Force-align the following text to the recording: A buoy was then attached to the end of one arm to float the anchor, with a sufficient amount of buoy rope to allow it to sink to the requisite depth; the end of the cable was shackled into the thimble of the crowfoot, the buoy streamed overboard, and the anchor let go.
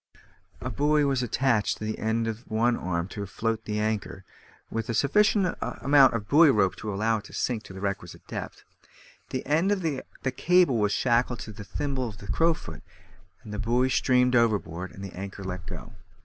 A 0.61 0.71
buoy 0.71 1.05
was 1.05 1.19
then 1.19 1.27
attached 1.27 1.77
to 1.77 1.83
the 1.85 1.99
end 1.99 2.25
of 2.27 2.49
one 2.49 2.75
arm 2.75 3.07
to 3.09 3.23
float 3.27 3.65
the 3.65 3.79
anchor, 3.79 4.23
with 4.71 4.89
a 4.89 4.95
sufficient 4.95 5.55
amount 5.61 6.15
of 6.15 6.27
buoy 6.27 6.49
rope 6.49 6.75
to 6.77 6.91
allow 6.91 7.19
it 7.19 7.25
to 7.25 7.33
sink 7.33 7.61
to 7.65 7.73
the 7.73 7.81
requisite 7.81 8.25
depth; 8.25 8.63
the 9.29 9.45
end 9.45 9.71
of 9.71 9.83
the 9.83 10.01
cable 10.35 10.79
was 10.79 10.91
shackled 10.91 11.41
into 11.41 11.51
the 11.51 11.63
thimble 11.63 12.09
of 12.09 12.17
the 12.17 12.25
crowfoot, 12.25 12.81
the 13.45 13.59
buoy 13.59 13.89
streamed 13.91 14.35
overboard, 14.35 14.91
and 14.91 15.03
the 15.05 15.15
anchor 15.15 15.43
let 15.43 15.67
go. 15.67 15.93